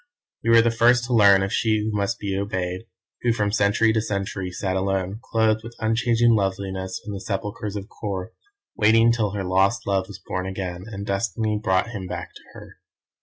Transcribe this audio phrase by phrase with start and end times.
[0.41, 2.87] You were the first to learn of She Who Must Be Obeyed,
[3.21, 7.85] who from century to century sat alone, clothed with unchanging loveliness in the sepulchres of
[7.85, 8.29] Kôr,
[8.75, 12.77] waiting till her lost love was born again, and Destiny brought him back to her.